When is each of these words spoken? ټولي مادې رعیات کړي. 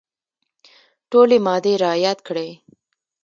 ټولي 1.09 1.37
مادې 1.45 1.73
رعیات 1.83 2.19
کړي. 2.27 2.49